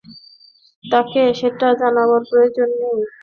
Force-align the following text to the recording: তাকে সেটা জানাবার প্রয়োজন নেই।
তাকে 0.83 1.21
সেটা 1.39 1.67
জানাবার 1.81 2.21
প্রয়োজন 2.29 2.69
নেই। 2.81 2.99